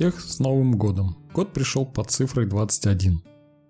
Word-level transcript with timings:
Всех 0.00 0.18
с 0.18 0.38
Новым 0.38 0.78
годом! 0.78 1.18
Год 1.34 1.52
пришел 1.52 1.84
под 1.84 2.10
цифрой 2.10 2.46
21. 2.46 3.20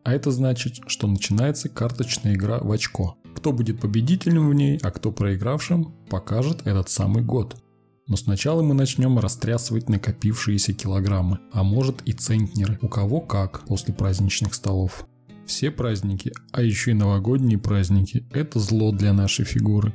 А 0.05 0.13
это 0.13 0.31
значит, 0.31 0.79
что 0.87 1.09
начинается 1.09 1.69
карточная 1.69 2.37
игра 2.37 2.61
в 2.61 2.71
очко. 2.71 3.17
Кто 3.35 3.53
будет 3.53 3.81
победителем 3.81 4.49
в 4.49 4.55
ней, 4.55 4.79
а 4.81 4.93
кто 4.93 5.11
проигравшим, 5.11 5.93
покажет 6.09 6.69
этот 6.69 6.89
самый 6.89 7.25
год. 7.25 7.61
Но 8.07 8.15
сначала 8.15 8.63
мы 8.63 8.75
начнем 8.75 9.19
растрясывать 9.19 9.89
накопившиеся 9.89 10.73
килограммы, 10.73 11.41
а 11.53 11.65
может 11.65 12.01
и 12.03 12.13
центнеры, 12.13 12.79
у 12.81 12.87
кого 12.87 13.21
как 13.21 13.67
после 13.67 13.93
праздничных 13.93 14.55
столов. 14.55 15.09
Все 15.47 15.73
праздники, 15.73 16.33
а 16.53 16.63
еще 16.63 16.93
и 16.93 16.95
новогодние 16.95 17.59
праздники– 17.59 18.25
это 18.33 18.61
зло 18.61 18.93
для 18.93 19.13
нашей 19.13 19.45
фигуры. 19.45 19.93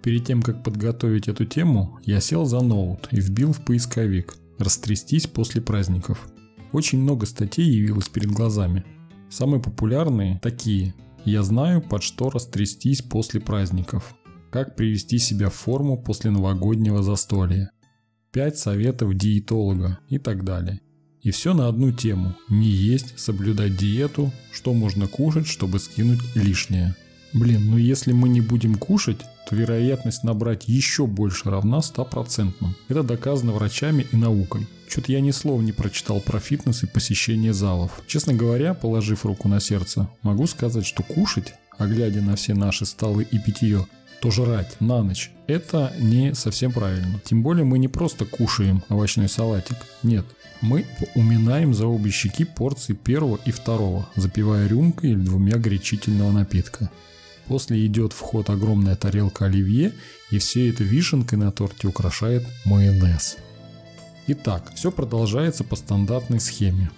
Перед 0.00 0.26
тем, 0.26 0.42
как 0.42 0.62
подготовить 0.62 1.26
эту 1.26 1.44
тему, 1.44 1.98
я 2.04 2.20
сел 2.20 2.44
за 2.44 2.60
ноут 2.60 3.08
и 3.10 3.18
вбил 3.18 3.52
в 3.52 3.64
поисковик 3.64 4.36
«Растрястись 4.62 5.26
после 5.26 5.60
праздников». 5.60 6.28
Очень 6.70 7.00
много 7.00 7.26
статей 7.26 7.66
явилось 7.66 8.08
перед 8.08 8.30
глазами. 8.30 8.84
Самые 9.28 9.60
популярные 9.60 10.38
такие 10.40 10.94
«Я 11.24 11.42
знаю, 11.42 11.82
под 11.82 12.04
что 12.04 12.30
растрястись 12.30 13.02
после 13.02 13.40
праздников», 13.40 14.14
«Как 14.52 14.76
привести 14.76 15.18
себя 15.18 15.48
в 15.48 15.54
форму 15.54 16.00
после 16.00 16.30
новогоднего 16.30 17.02
застолья», 17.02 17.72
«5 18.32 18.54
советов 18.54 19.14
диетолога» 19.14 19.98
и 20.08 20.18
так 20.18 20.44
далее. 20.44 20.80
И 21.22 21.32
все 21.32 21.54
на 21.54 21.66
одну 21.66 21.90
тему– 21.90 22.36
не 22.48 22.68
есть, 22.68 23.18
соблюдать 23.18 23.76
диету, 23.76 24.32
что 24.52 24.74
можно 24.74 25.08
кушать, 25.08 25.48
чтобы 25.48 25.80
скинуть 25.80 26.20
лишнее. 26.36 26.94
Блин, 27.32 27.70
ну 27.70 27.78
если 27.78 28.12
мы 28.12 28.28
не 28.28 28.40
будем 28.40 28.74
кушать, 28.74 29.20
то 29.48 29.56
вероятность 29.56 30.22
набрать 30.22 30.68
еще 30.68 31.06
больше 31.06 31.50
равна 31.50 31.78
100%. 31.78 32.52
Это 32.88 33.02
доказано 33.02 33.52
врачами 33.52 34.06
и 34.12 34.16
наукой. 34.16 34.66
Что-то 34.86 35.12
я 35.12 35.20
ни 35.20 35.30
слова 35.30 35.62
не 35.62 35.72
прочитал 35.72 36.20
про 36.20 36.38
фитнес 36.38 36.82
и 36.82 36.86
посещение 36.86 37.54
залов. 37.54 38.02
Честно 38.06 38.34
говоря, 38.34 38.74
положив 38.74 39.24
руку 39.24 39.48
на 39.48 39.60
сердце, 39.60 40.08
могу 40.22 40.46
сказать, 40.46 40.84
что 40.84 41.02
кушать, 41.02 41.54
а 41.78 41.86
глядя 41.86 42.20
на 42.20 42.36
все 42.36 42.52
наши 42.52 42.84
столы 42.84 43.26
и 43.30 43.38
питье, 43.38 43.86
то 44.20 44.30
жрать 44.30 44.80
на 44.80 45.02
ночь– 45.02 45.32
это 45.46 45.92
не 45.98 46.34
совсем 46.34 46.70
правильно. 46.70 47.20
Тем 47.24 47.42
более 47.42 47.64
мы 47.64 47.78
не 47.78 47.88
просто 47.88 48.24
кушаем 48.26 48.84
овощной 48.88 49.28
салатик. 49.28 49.76
Нет, 50.02 50.26
мы 50.60 50.86
уминаем 51.14 51.74
за 51.74 51.86
обе 51.86 52.10
щеки 52.10 52.44
порции 52.44 52.92
первого 52.92 53.40
и 53.44 53.50
второго, 53.50 54.08
запивая 54.14 54.68
рюмкой 54.68 55.10
или 55.10 55.20
двумя 55.20 55.56
горячительного 55.56 56.30
напитка. 56.30 56.90
После 57.52 57.84
идет 57.84 58.14
в 58.14 58.20
ход 58.20 58.48
огромная 58.48 58.96
тарелка 58.96 59.44
оливье, 59.44 59.92
и 60.30 60.38
все 60.38 60.70
это 60.70 60.84
вишенкой 60.84 61.38
на 61.38 61.52
торте 61.52 61.86
украшает 61.86 62.46
майонез. 62.64 63.36
Итак, 64.26 64.72
все 64.74 64.90
продолжается 64.90 65.62
по 65.62 65.76
стандартной 65.76 66.40
схеме. 66.40 66.90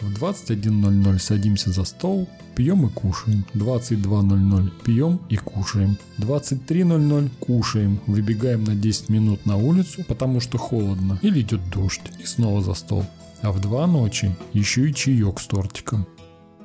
В 0.00 0.12
21.00 0.20 1.18
садимся 1.20 1.70
за 1.70 1.84
стол, 1.84 2.28
пьем 2.56 2.88
и 2.88 2.90
кушаем. 2.90 3.46
22.00 3.54 4.72
пьем 4.82 5.20
и 5.28 5.36
кушаем. 5.36 5.96
23.00 6.18 7.30
кушаем, 7.38 8.00
выбегаем 8.08 8.64
на 8.64 8.74
10 8.74 9.10
минут 9.10 9.46
на 9.46 9.56
улицу, 9.58 10.02
потому 10.08 10.40
что 10.40 10.58
холодно, 10.58 11.20
или 11.22 11.40
идет 11.42 11.70
дождь, 11.70 12.02
и 12.18 12.26
снова 12.26 12.62
за 12.62 12.74
стол. 12.74 13.06
А 13.42 13.52
в 13.52 13.60
2 13.60 13.86
ночи 13.86 14.34
еще 14.52 14.90
и 14.90 14.92
чаек 14.92 15.38
с 15.38 15.46
тортиком. 15.46 16.08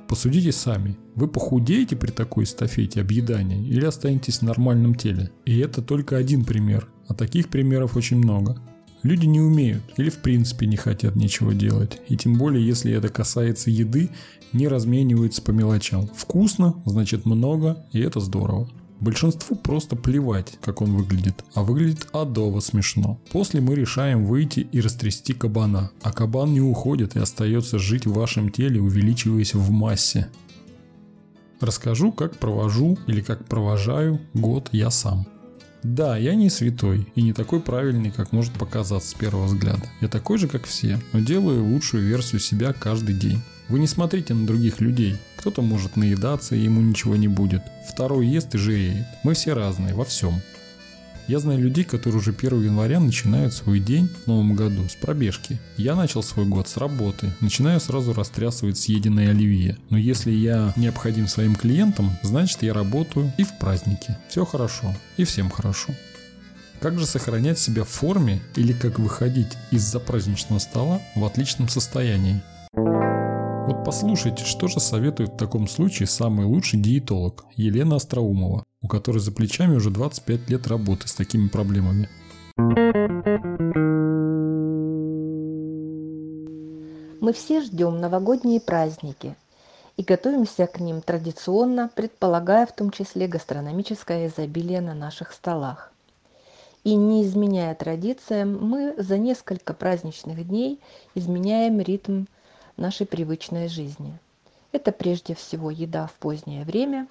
Посудите 0.09 0.51
сами, 0.51 0.97
вы 1.13 1.27
похудеете 1.27 1.95
при 1.95 2.09
такой 2.09 2.45
эстафете 2.45 2.99
объедания 2.99 3.61
или 3.61 3.85
останетесь 3.85 4.39
в 4.39 4.41
нормальном 4.41 4.95
теле? 4.95 5.29
И 5.45 5.59
это 5.59 5.83
только 5.83 6.17
один 6.17 6.45
пример, 6.45 6.89
а 7.07 7.13
таких 7.13 7.49
примеров 7.49 7.95
очень 7.95 8.17
много. 8.17 8.59
Люди 9.03 9.27
не 9.27 9.39
умеют 9.39 9.83
или 9.97 10.09
в 10.09 10.17
принципе 10.17 10.65
не 10.65 10.77
хотят 10.77 11.15
ничего 11.15 11.53
делать. 11.53 12.01
И 12.07 12.17
тем 12.17 12.39
более, 12.39 12.65
если 12.65 12.91
это 12.91 13.09
касается 13.09 13.69
еды, 13.69 14.09
не 14.51 14.67
размениваются 14.67 15.43
по 15.43 15.51
мелочам. 15.51 16.07
Вкусно, 16.15 16.81
значит 16.87 17.27
много, 17.27 17.85
и 17.91 17.99
это 17.99 18.19
здорово. 18.19 18.67
Большинству 18.99 19.55
просто 19.55 19.95
плевать, 19.95 20.57
как 20.61 20.81
он 20.81 20.95
выглядит, 20.95 21.45
а 21.53 21.63
выглядит 21.63 22.07
адово 22.11 22.59
смешно. 22.59 23.19
После 23.31 23.61
мы 23.61 23.75
решаем 23.75 24.25
выйти 24.25 24.67
и 24.71 24.81
растрясти 24.81 25.33
кабана, 25.33 25.91
а 26.01 26.11
кабан 26.11 26.53
не 26.53 26.61
уходит 26.61 27.15
и 27.15 27.19
остается 27.19 27.79
жить 27.79 28.05
в 28.05 28.13
вашем 28.13 28.49
теле, 28.49 28.81
увеличиваясь 28.81 29.53
в 29.53 29.71
массе. 29.71 30.27
Расскажу, 31.61 32.11
как 32.11 32.37
провожу 32.37 32.97
или 33.07 33.21
как 33.21 33.45
провожаю 33.45 34.19
год 34.33 34.69
я 34.73 34.89
сам. 34.89 35.25
Да, 35.83 36.17
я 36.17 36.35
не 36.35 36.49
святой 36.49 37.07
и 37.15 37.21
не 37.21 37.31
такой 37.31 37.61
правильный, 37.61 38.11
как 38.11 38.33
может 38.33 38.51
показаться 38.53 39.09
с 39.09 39.13
первого 39.13 39.45
взгляда. 39.45 39.89
Я 40.01 40.09
такой 40.09 40.37
же, 40.37 40.49
как 40.49 40.65
все, 40.65 40.99
но 41.13 41.21
делаю 41.21 41.63
лучшую 41.63 42.03
версию 42.03 42.41
себя 42.41 42.73
каждый 42.73 43.15
день. 43.15 43.41
Вы 43.69 43.79
не 43.79 43.87
смотрите 43.87 44.33
на 44.33 44.47
других 44.47 44.81
людей. 44.81 45.17
Кто-то 45.37 45.61
может 45.61 45.95
наедаться 45.95 46.55
и 46.55 46.63
ему 46.63 46.81
ничего 46.81 47.15
не 47.15 47.27
будет. 47.27 47.61
Второй 47.87 48.27
ест 48.27 48.53
и 48.55 48.57
жиреет. 48.57 49.05
Мы 49.23 49.35
все 49.35 49.53
разные 49.53 49.93
во 49.93 50.03
всем. 50.03 50.41
Я 51.27 51.37
знаю 51.37 51.59
людей, 51.59 51.83
которые 51.83 52.19
уже 52.19 52.31
1 52.31 52.63
января 52.63 52.99
начинают 52.99 53.53
свой 53.53 53.79
день 53.79 54.09
в 54.23 54.27
новом 54.27 54.55
году 54.55 54.89
с 54.89 54.95
пробежки. 54.95 55.59
Я 55.77 55.93
начал 55.93 56.23
свой 56.23 56.47
год 56.47 56.67
с 56.67 56.77
работы, 56.77 57.31
начинаю 57.39 57.79
сразу 57.79 58.13
растрясывать 58.13 58.79
съеденное 58.79 59.29
оливье. 59.29 59.77
Но 59.91 59.97
если 59.99 60.31
я 60.31 60.73
необходим 60.75 61.27
своим 61.27 61.55
клиентам, 61.55 62.17
значит 62.23 62.63
я 62.63 62.73
работаю 62.73 63.31
и 63.37 63.43
в 63.43 63.55
празднике. 63.59 64.17
Все 64.27 64.43
хорошо, 64.43 64.95
и 65.17 65.23
всем 65.23 65.51
хорошо. 65.51 65.93
Как 66.79 66.97
же 66.97 67.05
сохранять 67.05 67.59
себя 67.59 67.83
в 67.83 67.89
форме 67.89 68.41
или 68.55 68.73
как 68.73 68.97
выходить 68.97 69.55
из-за 69.69 69.99
праздничного 69.99 70.57
стола 70.57 70.99
в 71.13 71.23
отличном 71.23 71.69
состоянии? 71.69 72.41
Послушайте, 73.89 74.45
что 74.45 74.67
же 74.67 74.79
советует 74.79 75.31
в 75.31 75.37
таком 75.37 75.67
случае 75.67 76.05
самый 76.05 76.45
лучший 76.45 76.79
диетолог 76.79 77.45
Елена 77.55 77.95
Остроумова, 77.95 78.63
у 78.83 78.87
которой 78.87 79.17
за 79.17 79.31
плечами 79.31 79.77
уже 79.77 79.89
25 79.89 80.47
лет 80.47 80.67
работы 80.67 81.07
с 81.07 81.15
такими 81.15 81.47
проблемами. 81.47 82.07
Мы 87.19 87.33
все 87.33 87.61
ждем 87.61 87.99
новогодние 87.99 88.61
праздники 88.61 89.35
и 89.97 90.03
готовимся 90.03 90.67
к 90.67 90.79
ним 90.79 91.01
традиционно, 91.01 91.89
предполагая 91.95 92.67
в 92.67 92.75
том 92.75 92.91
числе 92.91 93.25
гастрономическое 93.25 94.27
изобилие 94.27 94.81
на 94.81 94.93
наших 94.93 95.33
столах. 95.33 95.91
И 96.83 96.93
не 96.93 97.23
изменяя 97.23 97.73
традициям, 97.73 98.55
мы 98.61 98.93
за 98.99 99.17
несколько 99.17 99.73
праздничных 99.73 100.47
дней 100.47 100.79
изменяем 101.15 101.79
ритм 101.79 102.25
нашей 102.79 103.05
привычной 103.05 103.67
жизни. 103.67 104.17
Это 104.71 104.91
прежде 104.91 105.35
всего 105.35 105.69
еда 105.71 106.07
в 106.07 106.13
позднее 106.13 106.63
время, 106.63 107.07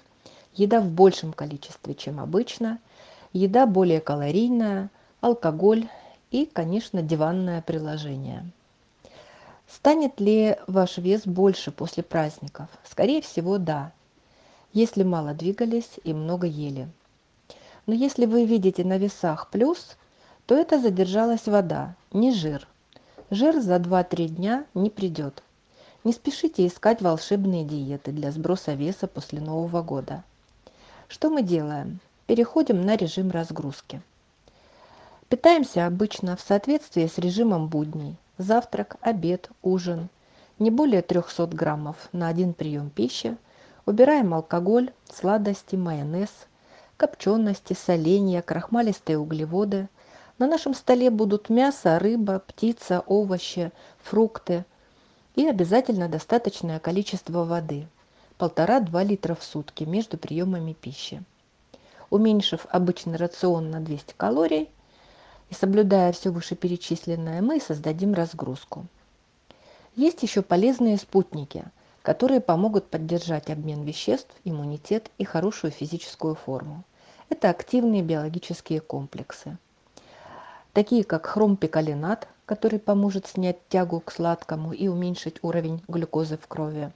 еда 0.55 0.81
в 0.81 0.89
большем 0.89 1.33
количестве, 1.33 1.93
чем 1.93 2.19
обычно, 2.19 2.79
еда 3.33 3.65
более 3.65 4.01
калорийная, 4.01 4.89
алкоголь 5.21 5.87
и, 6.31 6.45
конечно, 6.45 7.01
диванное 7.01 7.61
приложение. 7.61 8.45
Станет 9.67 10.19
ли 10.19 10.57
ваш 10.67 10.97
вес 10.97 11.27
больше 11.27 11.71
после 11.71 12.01
праздников? 12.01 12.67
Скорее 12.83 13.21
всего, 13.21 13.57
да, 13.57 13.91
если 14.73 15.03
мало 15.03 15.33
двигались 15.33 15.99
и 16.03 16.13
много 16.13 16.47
ели. 16.47 16.87
Но 17.85 17.93
если 17.93 18.25
вы 18.25 18.45
видите 18.45 18.83
на 18.83 18.97
весах 18.97 19.49
плюс, 19.49 19.95
то 20.45 20.55
это 20.55 20.79
задержалась 20.79 21.45
вода, 21.45 21.95
не 22.11 22.33
жир. 22.33 22.67
Жир 23.29 23.59
за 23.61 23.75
2-3 23.75 24.27
дня 24.27 24.65
не 24.73 24.89
придет. 24.89 25.43
Не 26.09 26.13
спешите 26.13 26.65
искать 26.65 27.03
волшебные 27.03 27.63
диеты 27.63 28.11
для 28.11 28.31
сброса 28.31 28.73
веса 28.73 29.05
после 29.05 29.41
Нового 29.41 29.83
года. 29.83 30.23
Что 31.07 31.29
мы 31.29 31.43
делаем? 31.43 31.99
Переходим 32.25 32.81
на 32.81 32.95
режим 32.95 33.29
разгрузки. 33.29 34.01
Питаемся 35.27 35.85
обычно 35.85 36.35
в 36.35 36.41
соответствии 36.41 37.05
с 37.05 37.19
режимом 37.19 37.67
будней. 37.67 38.15
Завтрак, 38.39 38.95
обед, 39.01 39.51
ужин. 39.61 40.09
Не 40.57 40.71
более 40.71 41.03
300 41.03 41.45
граммов 41.45 42.09
на 42.11 42.27
один 42.27 42.55
прием 42.55 42.89
пищи. 42.89 43.37
Убираем 43.85 44.33
алкоголь, 44.33 44.91
сладости, 45.13 45.75
майонез, 45.75 46.31
копчености, 46.97 47.77
соленья, 47.79 48.41
крахмалистые 48.41 49.19
углеводы. 49.19 49.87
На 50.39 50.47
нашем 50.47 50.73
столе 50.73 51.11
будут 51.11 51.49
мясо, 51.49 51.99
рыба, 51.99 52.39
птица, 52.39 53.03
овощи, 53.05 53.71
фрукты– 54.01 54.65
и 55.39 55.47
обязательно 55.47 56.09
достаточное 56.09 56.79
количество 56.79 57.45
воды– 57.45 57.87
1,5-2 58.39 59.05
литра 59.05 59.35
в 59.35 59.43
сутки 59.43 59.85
между 59.85 60.17
приемами 60.17 60.73
пищи. 60.73 61.23
Уменьшив 62.09 62.65
обычный 62.69 63.15
рацион 63.15 63.71
на 63.71 63.79
200 63.79 64.15
калорий 64.17 64.69
и 65.49 65.53
соблюдая 65.53 66.11
все 66.11 66.31
вышеперечисленное, 66.31 67.41
мы 67.41 67.61
создадим 67.61 68.13
разгрузку. 68.13 68.85
Есть 69.95 70.23
еще 70.23 70.41
полезные 70.41 70.97
спутники, 70.97 71.63
которые 72.01 72.41
помогут 72.41 72.89
поддержать 72.89 73.49
обмен 73.49 73.83
веществ, 73.83 74.35
иммунитет 74.43 75.09
и 75.19 75.23
хорошую 75.23 75.71
физическую 75.71 76.35
форму. 76.35 76.83
Это 77.29 77.49
активные 77.49 78.01
биологические 78.01 78.81
комплексы. 78.81 79.57
Такие 80.73 81.03
как 81.03 81.25
хромпикалинат, 81.25 82.27
который 82.45 82.79
поможет 82.79 83.27
снять 83.27 83.67
тягу 83.69 83.99
к 83.99 84.11
сладкому 84.11 84.73
и 84.73 84.87
уменьшить 84.87 85.37
уровень 85.41 85.81
глюкозы 85.87 86.37
в 86.37 86.47
крови. 86.47 86.91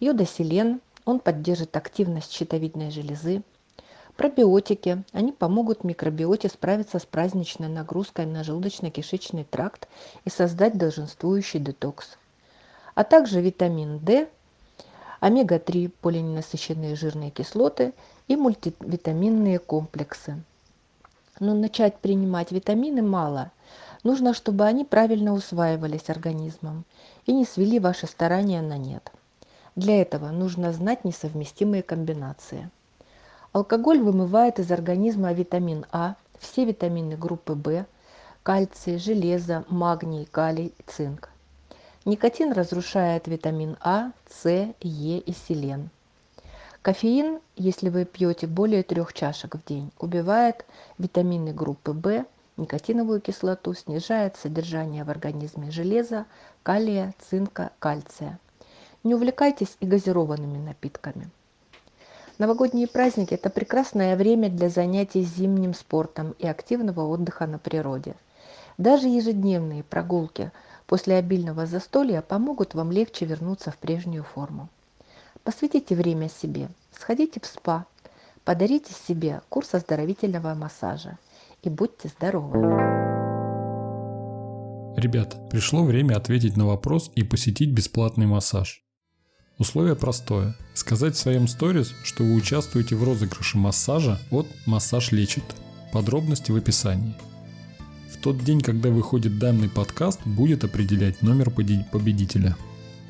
Йодоселен, 0.00 0.80
он 1.04 1.20
поддержит 1.20 1.76
активность 1.76 2.32
щитовидной 2.32 2.90
железы. 2.90 3.42
Пробиотики, 4.16 5.04
они 5.12 5.30
помогут 5.30 5.84
микробиоте 5.84 6.48
справиться 6.48 6.98
с 6.98 7.06
праздничной 7.06 7.68
нагрузкой 7.68 8.26
на 8.26 8.42
желудочно-кишечный 8.42 9.44
тракт 9.44 9.88
и 10.24 10.30
создать 10.30 10.76
долженствующий 10.76 11.60
детокс. 11.60 12.16
А 12.94 13.04
также 13.04 13.40
витамин 13.40 13.98
D, 13.98 14.28
омега-3 15.20 15.92
полиненасыщенные 16.00 16.96
жирные 16.96 17.30
кислоты 17.30 17.92
и 18.26 18.36
мультивитаминные 18.36 19.58
комплексы. 19.58 20.42
Но 21.38 21.54
начать 21.54 21.98
принимать 21.98 22.50
витамины 22.50 23.02
мало. 23.02 23.50
Нужно, 24.02 24.32
чтобы 24.32 24.64
они 24.64 24.84
правильно 24.84 25.32
усваивались 25.32 26.08
организмом 26.08 26.84
и 27.26 27.32
не 27.32 27.44
свели 27.44 27.78
ваши 27.78 28.06
старания 28.06 28.62
на 28.62 28.78
нет. 28.78 29.12
Для 29.74 30.00
этого 30.00 30.30
нужно 30.30 30.72
знать 30.72 31.04
несовместимые 31.04 31.82
комбинации. 31.82 32.70
Алкоголь 33.52 34.00
вымывает 34.00 34.58
из 34.58 34.70
организма 34.70 35.32
витамин 35.32 35.84
А, 35.92 36.16
все 36.38 36.64
витамины 36.64 37.16
группы 37.16 37.54
В, 37.54 37.84
кальций, 38.42 38.98
железо, 38.98 39.64
магний, 39.68 40.24
калий, 40.24 40.72
цинк. 40.86 41.30
Никотин 42.04 42.52
разрушает 42.52 43.26
витамин 43.26 43.76
А, 43.80 44.12
С, 44.30 44.46
Е 44.80 45.18
и 45.18 45.32
селен. 45.32 45.90
Кофеин, 46.86 47.40
если 47.56 47.88
вы 47.88 48.04
пьете 48.04 48.46
более 48.46 48.84
трех 48.84 49.12
чашек 49.12 49.56
в 49.56 49.64
день, 49.64 49.90
убивает 49.98 50.64
витамины 50.98 51.52
группы 51.52 51.90
В, 51.90 52.24
никотиновую 52.56 53.20
кислоту, 53.20 53.74
снижает 53.74 54.36
содержание 54.36 55.02
в 55.02 55.10
организме 55.10 55.72
железа, 55.72 56.26
калия, 56.62 57.12
цинка, 57.18 57.72
кальция. 57.80 58.38
Не 59.02 59.16
увлекайтесь 59.16 59.76
и 59.80 59.84
газированными 59.84 60.58
напитками. 60.58 61.28
Новогодние 62.38 62.86
праздники– 62.86 63.34
это 63.34 63.50
прекрасное 63.50 64.14
время 64.14 64.48
для 64.48 64.68
занятий 64.68 65.22
зимним 65.22 65.74
спортом 65.74 66.36
и 66.38 66.46
активного 66.46 67.00
отдыха 67.00 67.48
на 67.48 67.58
природе. 67.58 68.14
Даже 68.78 69.08
ежедневные 69.08 69.82
прогулки 69.82 70.52
после 70.86 71.16
обильного 71.16 71.66
застолья 71.66 72.22
помогут 72.22 72.74
вам 72.74 72.92
легче 72.92 73.24
вернуться 73.24 73.72
в 73.72 73.76
прежнюю 73.78 74.22
форму. 74.22 74.68
Посвятите 75.46 75.94
время 75.94 76.28
себе, 76.28 76.70
сходите 76.90 77.40
в 77.40 77.46
спа, 77.46 77.86
подарите 78.44 78.92
себе 79.06 79.42
курс 79.48 79.74
оздоровительного 79.74 80.56
массажа 80.56 81.18
и 81.62 81.68
будьте 81.68 82.08
здоровы! 82.08 82.58
Ребята, 84.96 85.36
пришло 85.48 85.84
время 85.84 86.16
ответить 86.16 86.56
на 86.56 86.66
вопрос 86.66 87.12
и 87.14 87.22
посетить 87.22 87.70
бесплатный 87.70 88.26
массаж. 88.26 88.82
Условие 89.56 89.94
простое. 89.94 90.56
Сказать 90.74 91.14
в 91.14 91.20
своем 91.20 91.46
сторис, 91.46 91.94
что 92.02 92.24
вы 92.24 92.34
участвуете 92.34 92.96
в 92.96 93.04
розыгрыше 93.04 93.56
массажа 93.56 94.18
от 94.32 94.48
«Массаж 94.66 95.12
лечит». 95.12 95.44
Подробности 95.92 96.50
в 96.50 96.56
описании. 96.56 97.14
В 98.12 98.20
тот 98.20 98.38
день, 98.42 98.62
когда 98.62 98.90
выходит 98.90 99.38
данный 99.38 99.68
подкаст, 99.68 100.18
будет 100.26 100.64
определять 100.64 101.22
номер 101.22 101.50
победителя. 101.50 102.56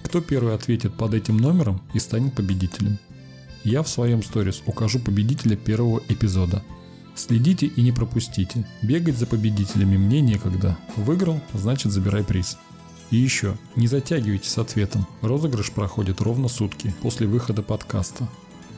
Кто 0.06 0.20
первый 0.20 0.54
ответит 0.54 0.94
под 0.94 1.14
этим 1.14 1.36
номером 1.36 1.82
и 1.92 1.98
станет 1.98 2.34
победителем. 2.34 2.98
Я 3.64 3.82
в 3.82 3.88
своем 3.88 4.22
сторис 4.22 4.62
укажу 4.64 4.98
победителя 4.98 5.56
первого 5.56 6.02
эпизода– 6.08 6.64
Следите 7.16 7.66
и 7.66 7.80
не 7.80 7.92
пропустите. 7.92 8.66
Бегать 8.82 9.16
за 9.16 9.26
победителями 9.26 9.96
мне 9.96 10.20
некогда. 10.20 10.76
Выиграл, 10.96 11.40
значит 11.54 11.90
забирай 11.90 12.22
приз. 12.22 12.58
И 13.10 13.16
еще, 13.16 13.56
не 13.74 13.86
затягивайте 13.86 14.50
с 14.50 14.58
ответом. 14.58 15.06
Розыгрыш 15.22 15.70
проходит 15.70 16.20
ровно 16.20 16.48
сутки 16.48 16.94
после 17.00 17.26
выхода 17.26 17.62
подкаста. 17.62 18.28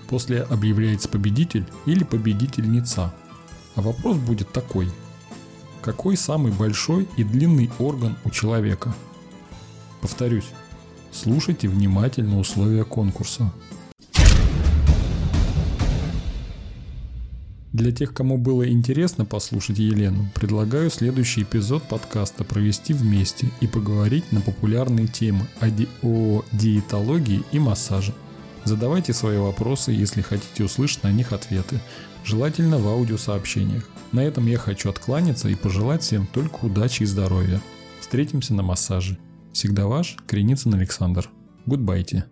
После 0.08 0.42
объявляется 0.42 1.08
победитель 1.08 1.66
или 1.84 2.04
победительница. 2.04 3.12
А 3.74 3.82
вопрос 3.82 4.16
будет 4.18 4.52
такой. 4.52 4.88
Какой 5.82 6.16
самый 6.16 6.52
большой 6.52 7.08
и 7.16 7.24
длинный 7.24 7.70
орган 7.80 8.16
у 8.24 8.30
человека? 8.30 8.94
Повторюсь, 10.00 10.46
слушайте 11.12 11.68
внимательно 11.68 12.38
условия 12.38 12.84
конкурса. 12.84 13.52
Для 17.72 17.92
тех, 17.92 18.12
кому 18.12 18.38
было 18.38 18.68
интересно 18.68 19.24
послушать 19.24 19.78
Елену, 19.78 20.28
предлагаю 20.34 20.90
следующий 20.90 21.42
эпизод 21.42 21.84
подкаста 21.84 22.42
провести 22.42 22.92
вместе 22.92 23.50
и 23.60 23.68
поговорить 23.68 24.32
на 24.32 24.40
популярные 24.40 25.06
темы 25.06 25.46
о, 25.60 25.70
ди- 25.70 25.88
о 26.02 26.42
диетологии 26.50 27.44
и 27.52 27.58
массаже. 27.58 28.14
Задавайте 28.64 29.12
свои 29.12 29.38
вопросы, 29.38 29.92
если 29.92 30.22
хотите 30.22 30.64
услышать 30.64 31.04
на 31.04 31.12
них 31.12 31.32
ответы, 31.32 31.78
желательно 32.24 32.78
в 32.78 32.88
аудиосообщениях. 32.88 33.88
На 34.10 34.24
этом 34.24 34.46
я 34.46 34.58
хочу 34.58 34.90
откланяться 34.90 35.48
и 35.48 35.54
пожелать 35.54 36.02
всем 36.02 36.26
только 36.26 36.64
удачи 36.64 37.04
и 37.04 37.06
здоровья. 37.06 37.60
Встретимся 38.00 38.54
на 38.54 38.62
массаже. 38.62 39.18
Всегда 39.58 39.88
ваш 39.88 40.16
Креницын 40.28 40.72
Александр. 40.74 41.28
Гудбайте. 41.66 42.26